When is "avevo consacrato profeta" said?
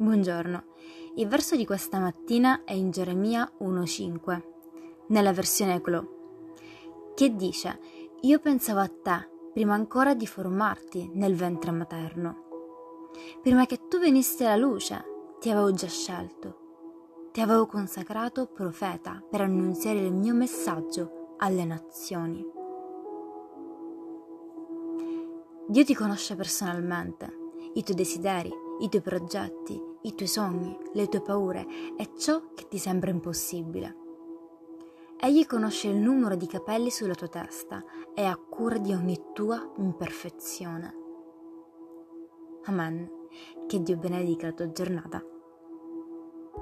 17.42-19.22